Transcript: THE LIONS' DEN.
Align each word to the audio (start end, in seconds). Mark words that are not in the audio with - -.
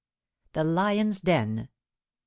THE 0.53 0.63
LIONS' 0.63 1.19
DEN. 1.19 1.69